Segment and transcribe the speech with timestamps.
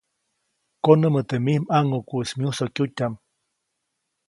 [0.85, 3.13] Konämä teʼ mij ʼmaŋʼukuʼis myusokyutyaʼm.